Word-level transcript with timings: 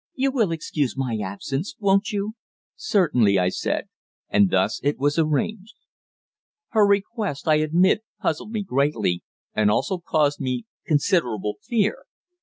You 0.15 0.31
will 0.31 0.51
excuse 0.51 0.97
my 0.97 1.19
absence, 1.23 1.75
won't 1.77 2.11
you?" 2.11 2.33
"Certainly," 2.75 3.37
I 3.37 3.49
said. 3.49 3.85
And 4.29 4.49
thus 4.49 4.79
it 4.81 4.97
was 4.97 5.19
arranged. 5.19 5.75
Her 6.69 6.87
request, 6.87 7.47
I 7.47 7.57
admit, 7.57 8.03
puzzled 8.19 8.49
me 8.49 8.63
greatly, 8.63 9.21
and 9.53 9.69
also 9.69 9.99
caused 9.99 10.41
me 10.41 10.65
considerable 10.87 11.57
fear. 11.61 12.05